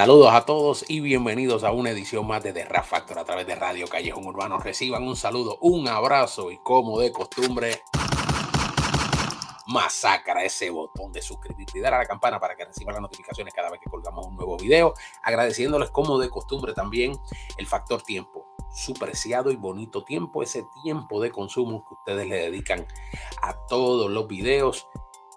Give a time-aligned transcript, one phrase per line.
[0.00, 3.46] Saludos a todos y bienvenidos a una edición más de The Rap Factor a través
[3.46, 4.58] de Radio Callejón Urbano.
[4.58, 7.82] Reciban un saludo, un abrazo y como de costumbre,
[9.66, 13.52] masacra ese botón de suscribirte y dar a la campana para que reciban las notificaciones
[13.52, 14.94] cada vez que colgamos un nuevo video.
[15.22, 17.12] Agradeciéndoles como de costumbre también
[17.58, 18.46] el factor tiempo.
[18.72, 22.86] Su preciado y bonito tiempo, ese tiempo de consumo que ustedes le dedican
[23.42, 24.88] a todos los videos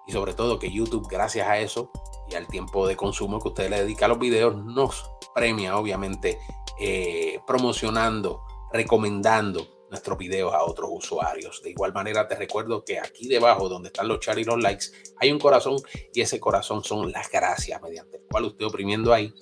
[0.06, 1.90] y sobre todo que YouTube, gracias a eso,
[2.34, 6.38] y al tiempo de consumo que usted le dedica a los videos, nos premia obviamente
[6.80, 11.62] eh, promocionando, recomendando nuestros videos a otros usuarios.
[11.62, 14.86] De igual manera te recuerdo que aquí debajo donde están los chats y los likes
[15.20, 15.78] hay un corazón
[16.14, 19.34] y ese corazón son las gracias mediante el cual usted oprimiendo ahí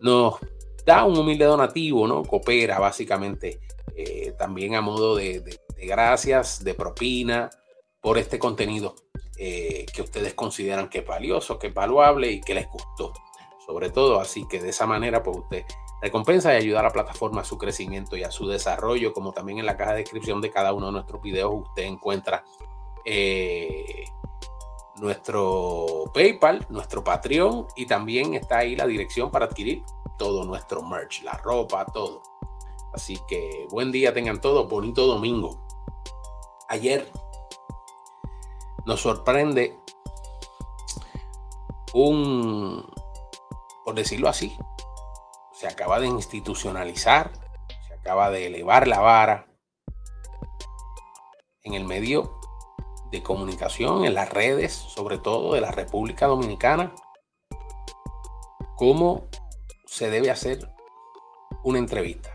[0.00, 0.34] nos
[0.84, 2.22] da un humilde donativo, ¿no?
[2.22, 3.60] Coopera básicamente
[3.96, 5.42] eh, también a modo de
[5.76, 7.50] gracias, de propina
[8.06, 8.94] por este contenido
[9.36, 13.12] eh, que ustedes consideran que es valioso, que es valuable y que les gustó.
[13.66, 15.64] Sobre todo, así que de esa manera, pues usted
[16.00, 19.58] recompensa y ayuda a la plataforma a su crecimiento y a su desarrollo, como también
[19.58, 22.44] en la caja de descripción de cada uno de nuestros videos usted encuentra
[23.04, 24.04] eh,
[25.00, 29.82] nuestro PayPal, nuestro Patreon y también está ahí la dirección para adquirir
[30.16, 32.22] todo nuestro merch, la ropa, todo.
[32.94, 35.66] Así que buen día tengan todos, bonito domingo.
[36.68, 37.10] Ayer
[38.86, 39.76] nos sorprende
[41.92, 42.88] un,
[43.84, 44.56] por decirlo así,
[45.52, 47.32] se acaba de institucionalizar,
[47.88, 49.46] se acaba de elevar la vara
[51.64, 52.38] en el medio
[53.10, 56.94] de comunicación, en las redes, sobre todo de la República Dominicana,
[58.76, 59.28] cómo
[59.86, 60.70] se debe hacer
[61.64, 62.30] una entrevista.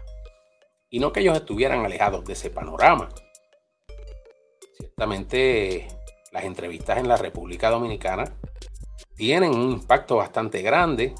[0.89, 3.07] Y no que ellos estuvieran alejados de ese panorama.
[4.77, 6.00] Ciertamente
[6.31, 8.23] las entrevistas en la República Dominicana
[9.15, 11.13] tienen un impacto bastante grande,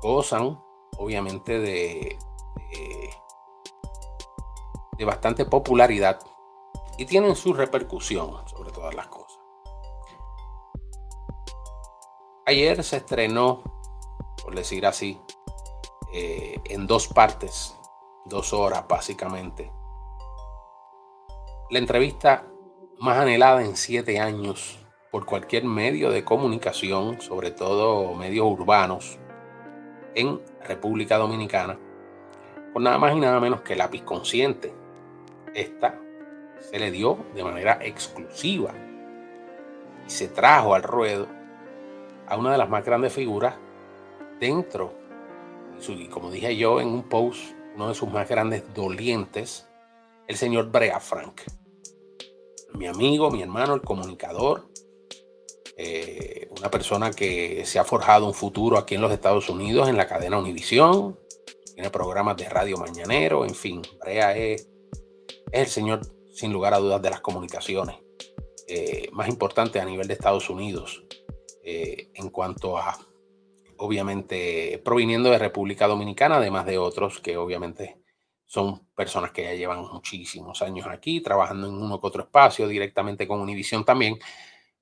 [0.00, 0.58] gozan
[0.96, 2.18] obviamente de,
[5.04, 6.20] bastante popularidad
[6.96, 9.40] y tienen su repercusión sobre todas las cosas.
[12.46, 13.64] Ayer se estrenó,
[14.44, 15.20] por decir así,
[16.12, 17.76] eh, en dos partes,
[18.26, 19.72] dos horas básicamente,
[21.70, 22.51] la entrevista
[22.98, 24.78] más anhelada en siete años
[25.10, 29.18] por cualquier medio de comunicación, sobre todo medios urbanos,
[30.14, 31.78] en República Dominicana,
[32.72, 34.72] por nada más y nada menos que lápiz consciente.
[35.54, 35.98] Esta
[36.60, 38.72] se le dio de manera exclusiva
[40.06, 41.26] y se trajo al ruedo
[42.26, 43.54] a una de las más grandes figuras
[44.40, 44.94] dentro,
[45.88, 49.68] y como dije yo en un post, uno de sus más grandes dolientes,
[50.26, 51.42] el señor Brea Frank
[52.74, 54.68] mi amigo, mi hermano, el comunicador,
[55.76, 59.96] eh, una persona que se ha forjado un futuro aquí en los Estados Unidos en
[59.96, 61.18] la cadena Univisión,
[61.74, 64.68] tiene programas de radio mañanero, en fin, Brea es,
[65.50, 66.00] el señor
[66.32, 67.96] sin lugar a dudas de las comunicaciones
[68.68, 71.04] eh, más importante a nivel de Estados Unidos
[71.62, 72.98] eh, en cuanto a,
[73.76, 78.01] obviamente, proviniendo de República Dominicana, además de otros que obviamente
[78.52, 83.26] son personas que ya llevan muchísimos años aquí, trabajando en uno que otro espacio, directamente
[83.26, 84.18] con Univision también.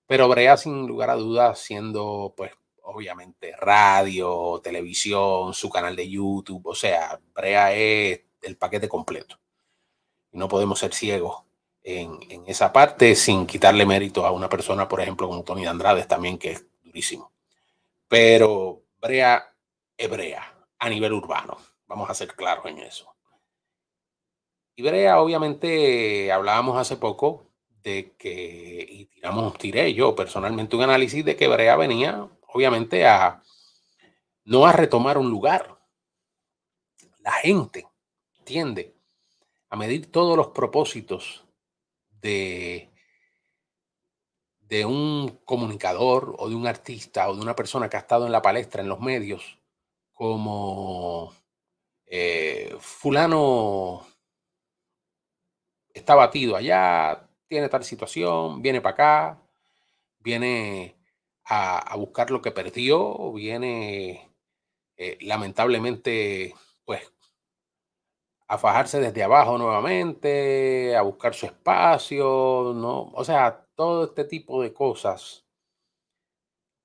[0.08, 2.50] Pero Brea, sin lugar a dudas, siendo, pues,
[2.82, 9.38] obviamente, radio, televisión, su canal de YouTube, o sea, Brea es el paquete completo.
[10.32, 11.44] No podemos ser ciegos
[11.84, 16.04] en, en, esa parte sin quitarle mérito a una persona, por ejemplo, como Tony Andrade
[16.06, 17.30] también, que es durísimo.
[18.08, 19.54] Pero Brea
[19.96, 21.56] es Brea a nivel urbano.
[21.86, 23.09] Vamos a ser claros en eso.
[24.74, 27.46] Y Brea, obviamente, hablábamos hace poco
[27.82, 33.42] de que, y tiramos, tiré yo personalmente un análisis de que Brea venía, obviamente, a
[34.44, 35.78] no a retomar un lugar.
[37.20, 37.86] La gente
[38.44, 38.94] tiende
[39.68, 41.44] a medir todos los propósitos
[42.20, 42.90] de,
[44.60, 48.32] de un comunicador o de un artista o de una persona que ha estado en
[48.32, 49.58] la palestra, en los medios,
[50.12, 51.32] como
[52.06, 54.06] eh, fulano
[55.94, 59.42] está batido allá, tiene tal situación, viene para acá,
[60.20, 60.96] viene
[61.44, 64.30] a, buscar lo que perdió, viene
[64.96, 66.54] eh, lamentablemente,
[66.84, 67.12] pues,
[68.48, 73.10] a fajarse desde abajo nuevamente, a buscar su espacio, ¿no?
[73.14, 75.46] O sea, todo este tipo de cosas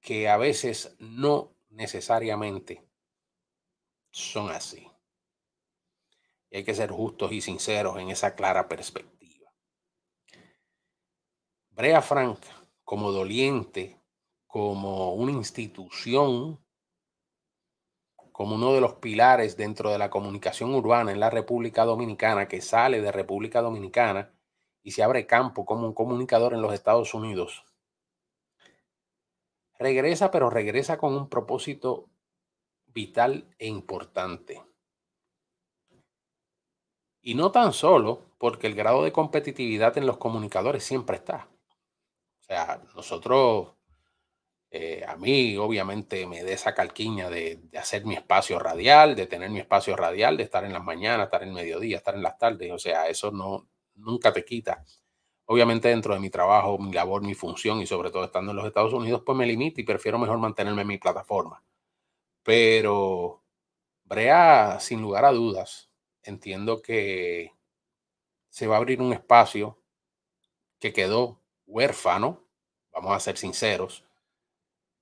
[0.02, 2.84] que a veces no necesariamente
[4.12, 4.95] son así
[6.56, 9.52] hay que ser justos y sinceros en esa clara perspectiva.
[11.72, 12.40] Brea Frank,
[12.84, 14.00] como doliente,
[14.48, 16.64] como una institución,
[18.32, 22.62] como uno de los pilares dentro de la comunicación urbana en la República Dominicana, que
[22.62, 24.34] sale de República Dominicana
[24.82, 27.66] y se abre campo como un comunicador en los Estados Unidos.
[29.78, 32.10] Regresa, pero regresa con un propósito
[32.86, 34.62] vital e importante.
[37.28, 41.48] Y no tan solo porque el grado de competitividad en los comunicadores siempre está.
[42.40, 43.70] O sea, nosotros
[44.70, 49.50] eh, a mí, obviamente, me da esa calquiña de, hacer mi espacio radial, de tener
[49.50, 52.38] mi espacio radial, de estar en las mañanas, estar en el mediodía, estar en las
[52.38, 52.72] tardes.
[52.72, 54.86] O sea, eso no nunca te quita.
[55.46, 58.68] Obviamente, dentro de mi trabajo, mi labor, mi función y sobre todo estando en los
[58.68, 61.64] Estados Unidos, pues me limita y prefiero mejor mantenerme en mi plataforma.
[62.44, 63.44] Pero,
[64.04, 65.90] Brea, sin lugar a dudas,
[66.26, 67.54] entiendo que
[68.50, 69.82] se va a abrir un espacio
[70.80, 72.48] que quedó huérfano,
[72.92, 74.04] vamos a ser sinceros,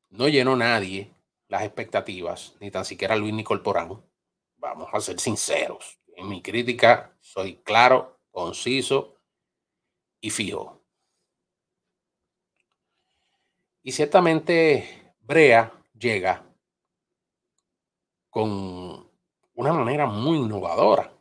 [0.10, 1.12] no llenó nadie
[1.48, 4.04] las expectativas, ni tan siquiera Luis Nicol Porán.
[4.58, 6.00] Vamos a ser sinceros.
[6.16, 9.16] En mi crítica soy claro, conciso
[10.22, 10.82] y fijo.
[13.84, 16.44] Y ciertamente Brea llega
[18.30, 19.10] con
[19.54, 21.13] una manera muy innovadora.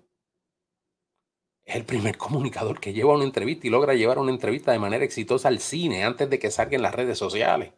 [1.73, 5.07] Es el primer comunicador que lleva una entrevista y logra llevar una entrevista de manera
[5.07, 7.73] exitosa al cine antes de que salgan las redes sociales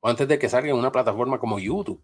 [0.00, 2.02] o antes de que salga en una plataforma como YouTube.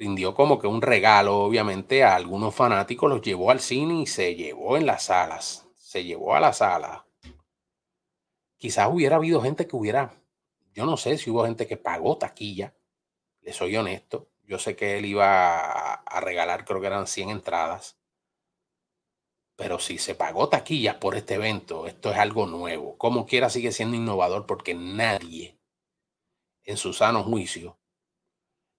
[0.00, 4.34] Rindió como que un regalo, obviamente, a algunos fanáticos, los llevó al cine y se
[4.34, 7.06] llevó en las salas, se llevó a la sala.
[8.56, 10.12] Quizás hubiera habido gente que hubiera,
[10.74, 12.74] yo no sé si hubo gente que pagó taquilla,
[13.42, 17.96] le soy honesto, yo sé que él iba a regalar, creo que eran 100 entradas.
[19.56, 22.96] Pero si se pagó taquillas por este evento, esto es algo nuevo.
[22.98, 25.58] Como quiera sigue siendo innovador porque nadie
[26.64, 27.78] en su sano juicio,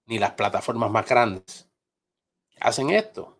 [0.06, 1.68] ni las plataformas más grandes,
[2.60, 3.38] hacen esto.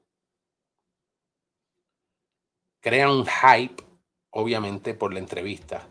[2.81, 3.85] Crean un hype,
[4.31, 5.89] obviamente, por la entrevista.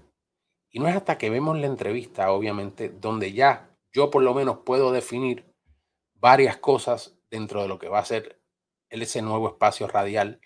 [0.70, 4.60] Y no es hasta que vemos la entrevista, obviamente, donde ya yo por lo menos
[4.60, 5.46] puedo definir
[6.14, 8.42] varias cosas dentro de lo que va a ser
[8.90, 10.40] ese nuevo espacio radial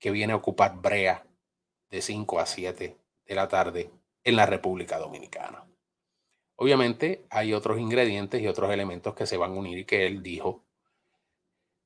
[0.00, 1.24] que viene a ocupar Brea
[1.90, 3.90] de 5 a 7 de la tarde
[4.24, 5.64] en la República Dominicana.
[6.56, 10.22] Obviamente hay otros ingredientes y otros elementos que se van a unir y que él
[10.22, 10.64] dijo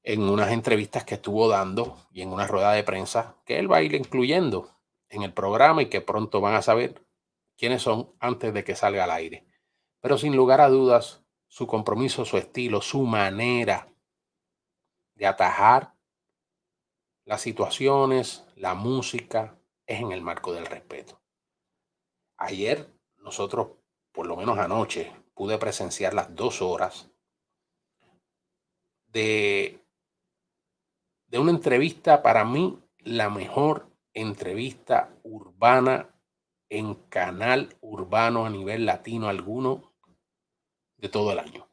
[0.03, 3.79] en unas entrevistas que estuvo dando y en una rueda de prensa que él va
[3.79, 4.71] a ir incluyendo
[5.09, 7.03] en el programa y que pronto van a saber
[7.57, 9.47] quiénes son antes de que salga al aire.
[10.01, 13.89] Pero sin lugar a dudas, su compromiso, su estilo, su manera
[15.15, 15.94] de atajar
[17.25, 21.21] las situaciones, la música, es en el marco del respeto.
[22.37, 22.88] Ayer
[23.19, 23.69] nosotros,
[24.12, 27.11] por lo menos anoche, pude presenciar las dos horas
[29.06, 29.85] de,
[31.26, 36.15] de una entrevista, para mí, la mejor entrevista urbana
[36.69, 39.93] en canal urbano a nivel latino alguno
[40.97, 41.69] de todo el año.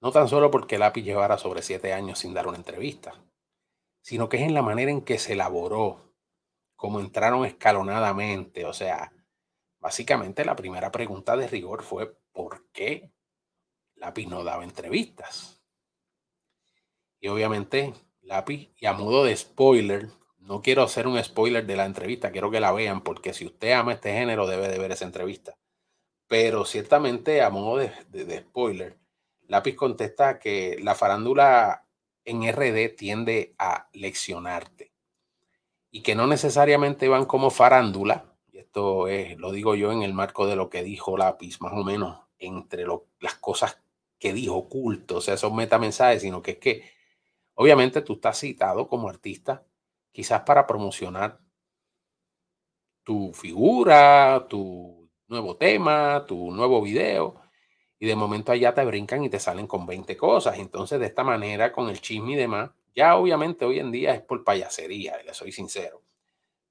[0.00, 3.14] No tan solo porque Lápiz llevara sobre siete años sin dar una entrevista,
[4.02, 6.14] sino que es en la manera en que se elaboró,
[6.76, 8.64] cómo entraron escalonadamente.
[8.66, 9.12] O sea,
[9.80, 13.10] básicamente la primera pregunta de rigor fue ¿por qué
[13.94, 15.62] Lápiz no daba entrevistas?
[17.18, 21.86] Y obviamente Lápiz, y a modo de spoiler, no quiero hacer un spoiler de la
[21.86, 25.04] entrevista, quiero que la vean, porque si usted ama este género debe de ver esa
[25.04, 25.56] entrevista.
[26.28, 28.96] Pero ciertamente a modo de, de spoiler,
[29.48, 31.86] Lápiz contesta que la farándula
[32.24, 34.92] en RD tiende a leccionarte
[35.90, 40.12] y que no necesariamente van como farándula, y esto es, lo digo yo en el
[40.12, 42.84] marco de lo que dijo Lápiz, más o menos entre
[43.20, 43.80] las cosas
[44.18, 46.90] que dijo oculto, o sea, esos metamensajes, sino que es que
[47.54, 49.64] obviamente tú estás citado como artista,
[50.12, 51.40] quizás para promocionar
[53.02, 57.40] tu figura, tu nuevo tema, tu nuevo video,
[57.98, 60.58] y de momento allá te brincan y te salen con 20 cosas.
[60.58, 64.22] Entonces, de esta manera, con el chisme y demás, ya obviamente hoy en día es
[64.22, 66.02] por payasería, le soy sincero,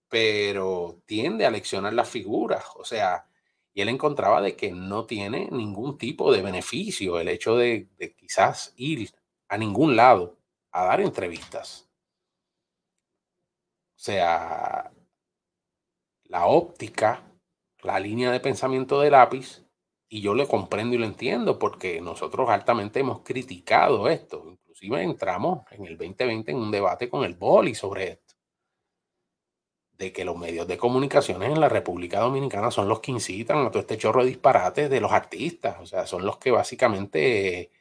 [0.10, 3.28] pero tiende a leccionar las figuras, o sea,
[3.74, 8.16] y él encontraba de que no tiene ningún tipo de beneficio el hecho de, de
[8.16, 9.12] quizás ir
[9.50, 10.38] a ningún lado
[10.72, 11.88] a dar entrevistas.
[13.96, 14.92] O sea,
[16.26, 17.24] la óptica,
[17.82, 19.65] la línea de pensamiento de lápiz
[20.16, 24.46] y yo le comprendo y lo entiendo porque nosotros altamente hemos criticado esto.
[24.48, 28.36] Inclusive entramos en el 2020 en un debate con el Boli sobre esto.
[29.98, 33.72] de que los medios de comunicaciones en la República Dominicana son los que incitan a
[33.72, 35.78] todo este chorro de disparates de los artistas.
[35.82, 37.72] O sea, son los que básicamente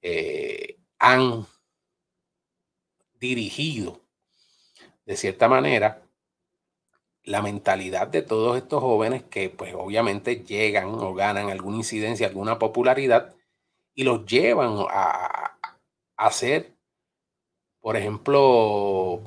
[0.00, 1.46] eh, han
[3.20, 4.00] dirigido,
[5.04, 6.05] de cierta manera,
[7.26, 12.58] la mentalidad de todos estos jóvenes que pues obviamente llegan o ganan alguna incidencia, alguna
[12.58, 13.34] popularidad
[13.94, 15.58] y los llevan a,
[16.16, 16.72] hacer,
[17.80, 19.22] por ejemplo,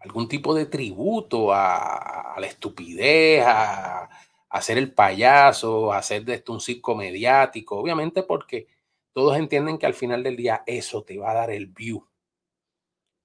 [0.00, 4.08] algún tipo de tributo a, la estupidez, a,
[4.48, 8.66] hacer el payaso, a hacer de esto un circo mediático, obviamente porque
[9.12, 12.06] todos entienden que al final del día eso te va a dar el view.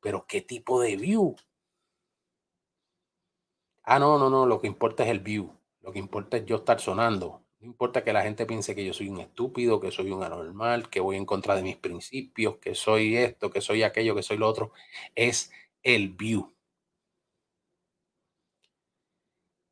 [0.02, 1.36] Pero ¿qué tipo de view?
[3.86, 5.52] Ah, no, no, no, lo que importa es el view.
[5.82, 7.44] Lo que importa es yo estar sonando.
[7.60, 10.90] No importa que la gente piense que yo soy un estúpido, que soy un anormal,
[10.90, 14.38] que voy en contra de mis principios, que soy esto, que soy aquello, que soy
[14.38, 14.72] lo otro.
[15.16, 15.52] Es
[15.84, 16.52] el view.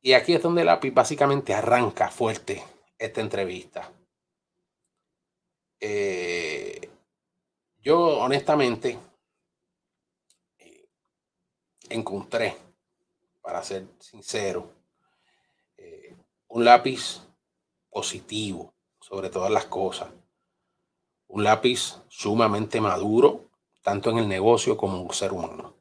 [0.02, 2.62] Y aquí es donde la básicamente arranca fuerte
[2.98, 3.90] esta entrevista.
[5.80, 6.90] Eh,
[7.82, 8.98] yo honestamente
[10.58, 10.88] eh,
[11.90, 12.56] encontré,
[13.44, 14.72] para ser sincero,
[15.76, 16.16] eh,
[16.48, 17.20] un lápiz
[17.90, 20.08] positivo sobre todas las cosas.
[21.28, 23.50] Un lápiz sumamente maduro,
[23.82, 25.74] tanto en el negocio como en un ser humano.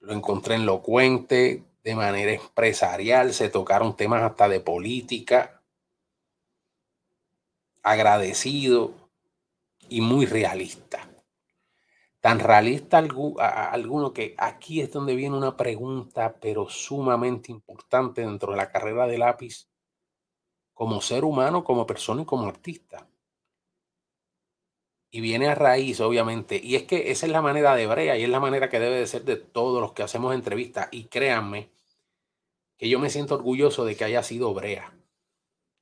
[0.00, 5.62] Lo encontré elocuente, de manera empresarial, se tocaron temas hasta de política,
[7.82, 8.94] agradecido
[9.90, 11.13] y muy realista.
[12.24, 18.56] Tan realista alguno que aquí es donde viene una pregunta, pero sumamente importante dentro de
[18.56, 19.68] la carrera de lápiz
[20.72, 23.06] como ser humano, como persona y como artista.
[25.10, 26.58] Y viene a raíz, obviamente.
[26.64, 29.00] Y es que esa es la manera de Brea y es la manera que debe
[29.00, 30.88] de ser de todos los que hacemos entrevistas.
[30.92, 31.68] Y créanme
[32.78, 34.96] que yo me siento orgulloso de que haya sido Brea.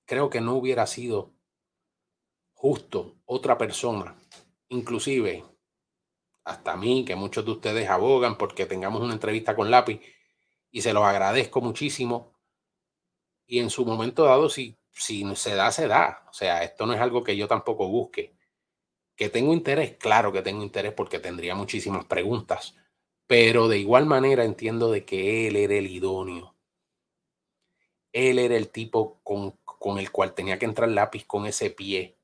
[0.07, 1.31] Creo que no hubiera sido
[2.53, 4.17] justo otra persona,
[4.71, 5.45] inclusive
[6.45, 10.01] hasta mí, que muchos de ustedes abogan porque tengamos una entrevista con lápiz
[10.71, 12.35] y se los agradezco muchísimo.
[13.47, 16.27] Y en su momento dado, si si se da, se da.
[16.31, 18.37] O sea, esto no es algo que yo tampoco busque.
[19.17, 22.77] Que tengo interés, claro que tengo interés porque tendría muchísimas preguntas,
[23.27, 26.57] pero de igual manera entiendo de que él era el idóneo.
[28.13, 32.19] Él era el tipo con, con el cual tenía que entrar lápiz con ese pie.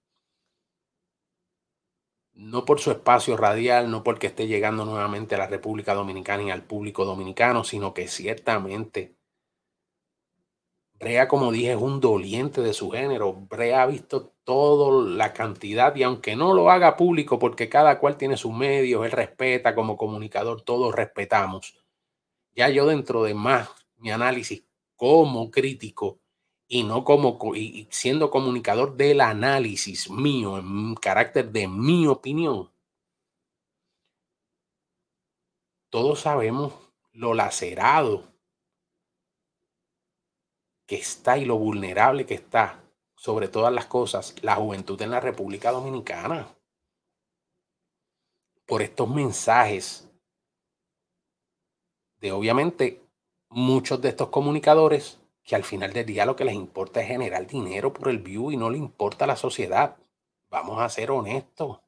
[2.39, 6.51] No por su espacio radial, no porque esté llegando nuevamente a la República Dominicana y
[6.51, 9.19] al público dominicano, sino que ciertamente
[11.01, 13.33] Brea, como dije, es un doliente de su género.
[13.33, 18.17] Brea ha visto toda la cantidad y aunque no lo haga público porque cada cual
[18.17, 21.77] tiene sus medios, él respeta como comunicador, todos respetamos.
[22.55, 24.65] Ya yo dentro de más mi análisis
[24.97, 26.21] como crítico
[26.69, 32.71] y no como y siendo comunicador del análisis mío, en carácter de mi opinión,
[35.91, 36.75] todos sabemos
[37.13, 38.25] lo lacerado
[40.87, 42.83] que está y lo vulnerable que está,
[43.17, 46.55] sobre todas las cosas, la juventud en la República Dominicana.
[48.67, 50.09] Por estos mensajes
[52.21, 53.03] de obviamente
[53.49, 57.47] muchos de estos comunicadores que al final del día lo que les importa es generar
[57.47, 59.97] dinero por el view y no le importa la sociedad.
[60.51, 61.81] Vamos a ser honestos.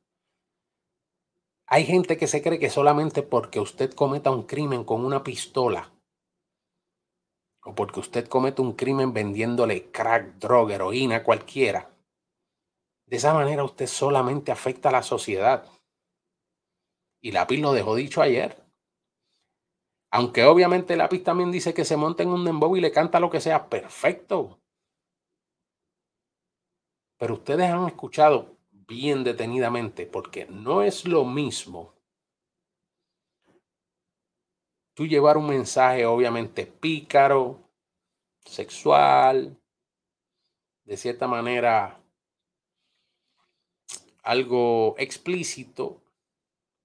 [1.67, 5.93] Hay gente que se cree que solamente porque usted cometa un crimen con una pistola
[7.63, 11.91] o porque usted comete un crimen vendiéndole crack, droga, heroína cualquiera,
[13.05, 15.67] de esa manera usted solamente afecta a la sociedad.
[17.21, 18.60] Y Lápiz lo dejó dicho ayer.
[20.11, 23.31] Aunque obviamente Lápiz también dice que se monta en un dembow y le canta lo
[23.31, 24.61] que sea, perfecto.
[27.17, 31.95] Pero ustedes han escuchado bien detenidamente, porque no es lo mismo
[35.01, 37.59] tú llevar un mensaje obviamente pícaro,
[38.45, 39.59] sexual,
[40.85, 41.99] de cierta manera
[44.23, 46.00] algo explícito,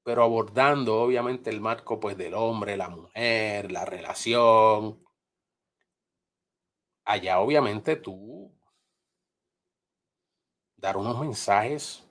[0.05, 5.03] pero abordando obviamente el marco pues del hombre, la mujer, la relación.
[7.05, 8.55] Allá obviamente tú
[10.75, 12.07] dar unos mensajes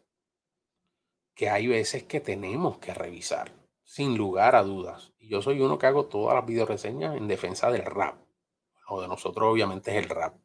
[1.37, 3.53] que hay veces que tenemos que revisar
[3.85, 5.13] sin lugar a dudas.
[5.21, 8.21] Y yo soy uno que hago todas las videoreseñas en defensa del rap.
[8.91, 10.37] Lo de nosotros obviamente es el rap.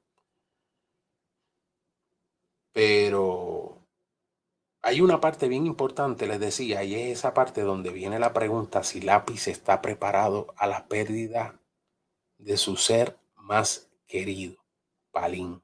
[2.71, 3.58] Pero
[4.81, 8.83] hay una parte bien importante, les decía, y es esa parte donde viene la pregunta
[8.83, 11.59] si Lápiz está preparado a la pérdida
[12.37, 14.57] de su ser más querido,
[15.11, 15.61] Palín.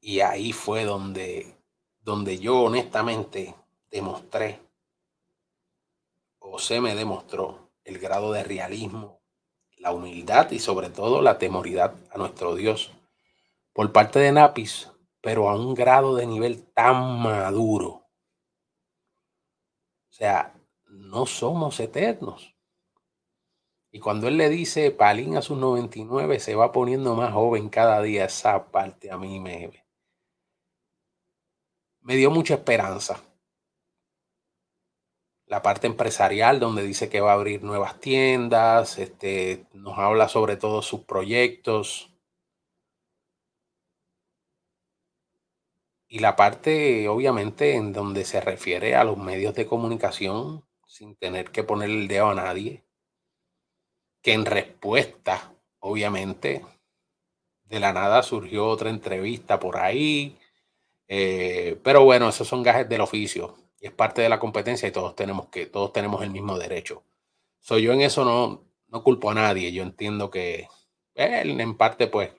[0.00, 1.54] Y ahí fue donde,
[2.02, 3.54] donde yo honestamente
[3.90, 4.60] demostré,
[6.38, 9.20] o se me demostró, el grado de realismo,
[9.78, 12.92] la humildad y sobre todo la temoridad a nuestro Dios
[13.72, 17.88] por parte de Napis, pero a un grado de nivel tan maduro.
[20.08, 20.54] O sea,
[20.86, 22.54] no somos eternos.
[23.92, 28.00] Y cuando él le dice, Palín a sus 99 se va poniendo más joven cada
[28.02, 29.84] día, esa parte a mí me,
[32.02, 33.20] me dio mucha esperanza.
[35.46, 40.56] La parte empresarial, donde dice que va a abrir nuevas tiendas, este, nos habla sobre
[40.56, 42.09] todos sus proyectos.
[46.10, 51.52] Y la parte, obviamente, en donde se refiere a los medios de comunicación, sin tener
[51.52, 52.84] que poner el dedo a nadie
[54.22, 56.64] que en respuesta, obviamente,
[57.64, 60.36] de la nada surgió otra entrevista por ahí.
[61.08, 64.92] Eh, pero bueno, esos son gajes del oficio y es parte de la competencia y
[64.92, 67.04] todos tenemos que, todos tenemos el mismo derecho.
[67.60, 69.72] Soy yo en eso no, no culpo a nadie.
[69.72, 70.68] Yo entiendo que
[71.14, 72.32] él en parte, pues,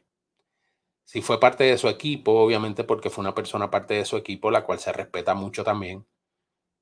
[1.11, 4.49] si fue parte de su equipo, obviamente porque fue una persona parte de su equipo,
[4.49, 6.07] la cual se respeta mucho también.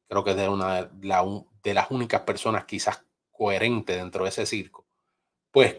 [0.08, 4.86] Creo que es de una de, las únicas personas quizás coherentes dentro de ese circo
[5.52, 5.78] pues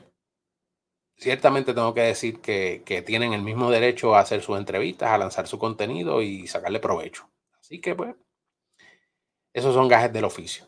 [1.16, 5.46] ciertamente tengo que decir que, tienen el mismo derecho a hacer sus entrevistas, a lanzar
[5.46, 7.30] su contenido y sacarle provecho.
[7.60, 8.16] Así que, pues,
[9.52, 10.66] esos son gajes del oficio.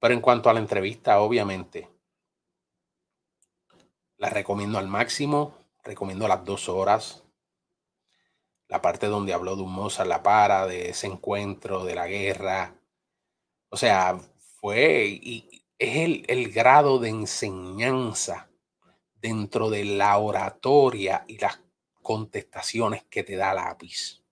[0.00, 1.90] Pero en cuanto a la entrevista, obviamente,
[4.16, 7.24] la recomiendo al máximo, recomiendo las dos horas.
[8.68, 12.76] La parte donde habló de un Mozart La Para, de ese encuentro, de la guerra.
[13.68, 14.18] O sea,
[14.60, 18.50] fue, y, es el, el grado de enseñanza
[19.14, 21.60] dentro de la oratoria y las
[22.02, 24.22] contestaciones que te da lápiz.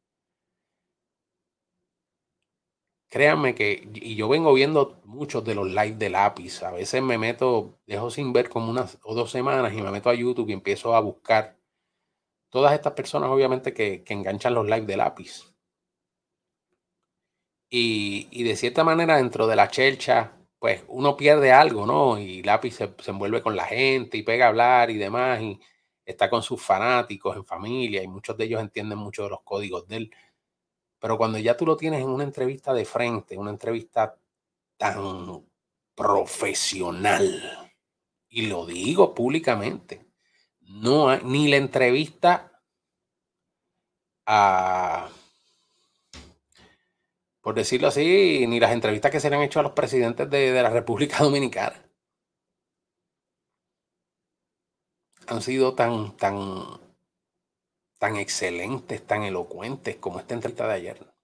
[3.08, 7.18] Créanme que, y yo vengo viendo muchos de los lives de lápiz, a veces me
[7.18, 10.52] meto, dejo sin ver como unas o dos semanas y me meto a YouTube y
[10.52, 11.58] empiezo a buscar
[12.50, 15.54] todas estas personas obviamente que, que enganchan los lives de lápiz.
[17.70, 22.18] Y, y, de cierta manera dentro de la chelcha pues uno pierde algo, ¿no?
[22.18, 25.60] Y Lápiz se, envuelve con la gente y pega a hablar y demás, y
[26.04, 29.86] está con sus fanáticos en familia, y muchos de ellos entienden mucho de los códigos
[29.88, 30.10] de él.
[31.00, 34.16] Pero cuando ya tú lo tienes en una entrevista de frente, una entrevista
[34.78, 35.46] tan
[35.94, 37.70] profesional,
[38.30, 40.06] y lo digo públicamente,
[40.60, 42.62] no hay, ni la entrevista
[44.24, 45.10] a
[47.48, 50.52] por decirlo así, ni las entrevistas que se le han hecho a los presidentes de,
[50.62, 51.82] la República Dominicana
[55.26, 56.64] han sido tan, tan,
[57.98, 61.14] tan excelentes, tan elocuentes como esta entrevista de ayer.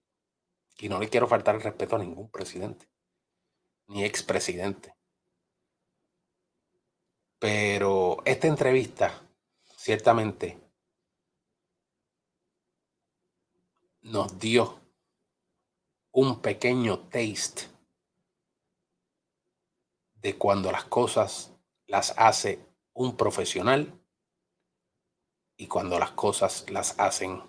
[0.78, 2.88] Y no le quiero faltar el respeto a ningún presidente,
[3.86, 4.94] ni expresidente.
[7.38, 9.22] Pero esta entrevista,
[9.76, 10.58] ciertamente,
[14.02, 14.80] nos dio
[16.12, 17.62] un pequeño taste
[20.14, 21.52] de cuando las cosas
[21.86, 22.58] las hace
[22.94, 24.00] un profesional
[25.56, 27.42] y cuando las cosas las hacen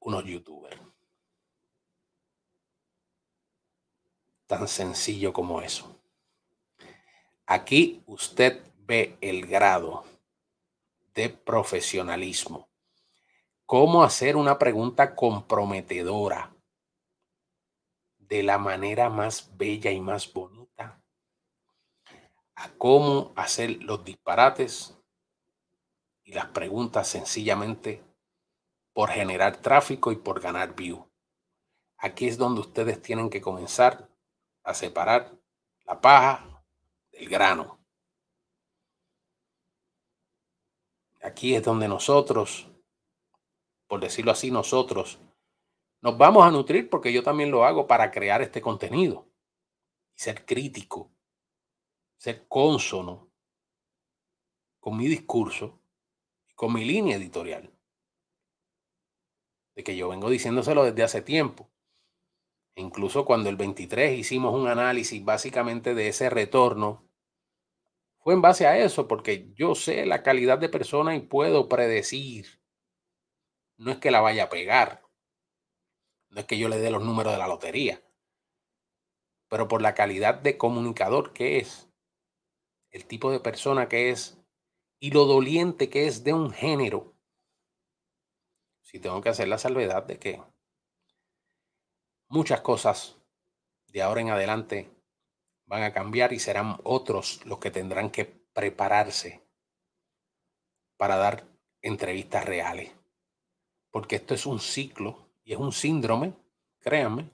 [0.00, 0.80] unos youtubers.
[4.54, 6.00] Tan sencillo como eso.
[7.44, 10.04] Aquí usted ve el grado
[11.12, 12.68] de profesionalismo.
[13.66, 16.54] Cómo hacer una pregunta comprometedora
[18.16, 21.02] de la manera más bella y más bonita
[22.54, 24.96] a cómo hacer los disparates
[26.22, 28.04] y las preguntas sencillamente
[28.92, 31.04] por generar tráfico y por ganar view.
[31.98, 34.13] Aquí es donde ustedes tienen que comenzar
[34.64, 35.38] a separar
[35.84, 36.64] la paja
[37.12, 37.78] del grano.
[41.22, 42.66] Aquí es donde nosotros,
[43.86, 45.18] por decirlo así, nosotros
[46.00, 49.26] nos vamos a nutrir porque yo también lo hago para crear este contenido
[50.14, 51.10] y ser crítico,
[52.18, 53.30] ser cónsono
[54.80, 55.80] con mi discurso
[56.46, 57.72] y con mi línea editorial.
[59.74, 61.70] De que yo vengo diciéndoselo desde hace tiempo.
[62.76, 67.08] Incluso cuando el 23 hicimos un análisis básicamente de ese retorno,
[68.18, 72.60] fue en base a eso, porque yo sé la calidad de persona y puedo predecir.
[73.76, 75.02] No es que la vaya a pegar,
[76.30, 78.02] no es que yo le dé los números de la lotería,
[79.48, 81.90] pero por la calidad de comunicador que es,
[82.90, 84.40] el tipo de persona que es
[85.00, 87.14] y lo doliente que es de un género,
[88.80, 90.42] si tengo que hacer la salvedad de que
[92.34, 93.16] muchas cosas
[93.92, 94.90] de ahora en adelante
[95.66, 99.40] van a cambiar y serán otros los que tendrán que prepararse
[100.96, 101.44] para dar
[101.80, 102.90] entrevistas reales.
[103.92, 106.34] Porque esto es un ciclo y es un síndrome,
[106.80, 107.30] créanme.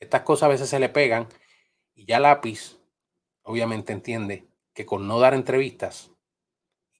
[0.00, 1.28] Estas cosas a veces se le pegan
[1.94, 2.80] y ya lápiz
[3.42, 6.10] obviamente entiende que con no dar entrevistas,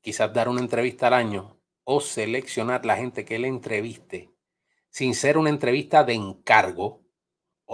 [0.00, 4.30] quizás dar una entrevista al año o seleccionar la gente que le entreviste
[4.90, 7.01] sin ser una entrevista de encargo,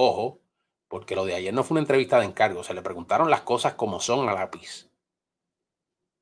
[0.01, 0.41] ojo,
[0.87, 3.75] porque lo de ayer no fue una entrevista de encargo, se le preguntaron las cosas
[3.75, 4.89] como son a lápiz.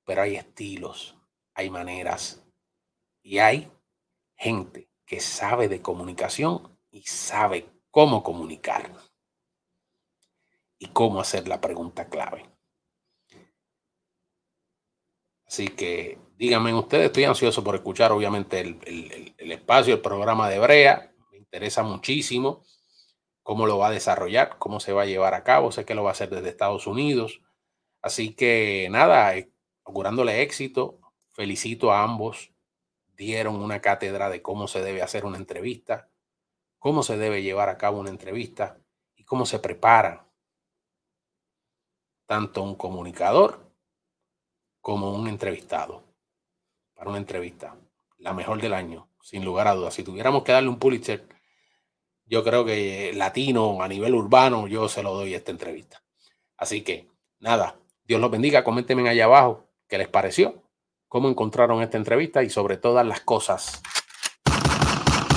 [0.04, 1.14] Pero hay estilos,
[1.52, 2.42] hay maneras
[3.22, 3.70] y hay
[4.34, 8.92] gente que sabe de comunicación y sabe cómo comunicar
[10.78, 12.48] y cómo hacer la pregunta clave.
[15.46, 21.12] Así que díganme ustedes, estoy ansioso por escuchar obviamente el, espacio, el programa de Brea,
[21.30, 22.64] me interesa muchísimo
[23.46, 25.70] cómo lo va a desarrollar, cómo se va a llevar a cabo.
[25.70, 27.42] Sé que lo va a hacer desde Estados Unidos.
[28.02, 29.52] Así que nada, eh,
[29.84, 30.98] augurándole éxito,
[31.30, 32.50] felicito a ambos.
[33.16, 36.10] Dieron una cátedra de cómo se debe hacer una entrevista,
[36.80, 38.80] cómo se debe llevar a cabo una entrevista
[39.14, 40.26] y cómo se prepara
[42.26, 43.70] tanto un comunicador
[44.80, 46.02] como un entrevistado
[46.96, 47.76] para una entrevista.
[48.18, 49.94] La mejor del año, sin lugar a dudas.
[49.94, 51.35] Si tuviéramos que darle un Pulitzer
[52.26, 56.02] yo creo que latino a nivel urbano, yo se lo doy esta entrevista.
[56.56, 57.08] Así que
[57.38, 60.62] nada, Dios los bendiga, coméntenme allá abajo qué les pareció,
[61.08, 63.80] cómo encontraron esta entrevista y sobre todas las cosas.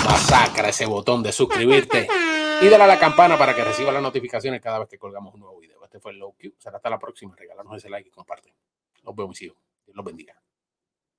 [0.06, 2.08] Masacra ese botón de suscribirte
[2.62, 5.42] y dale a la campana para que reciba las notificaciones cada vez que colgamos un
[5.42, 5.84] nuevo video.
[5.84, 6.56] Este fue el Low Q.
[6.58, 7.36] Será hasta la próxima.
[7.36, 8.54] Regálanos ese like y comparte.
[9.04, 9.58] Nos vemos, hijos.
[9.86, 10.36] Dios los bendiga.